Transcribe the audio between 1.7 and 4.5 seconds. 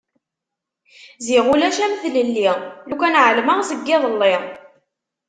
am tlelli... lukan ɛelmeɣ seg yiḍelli!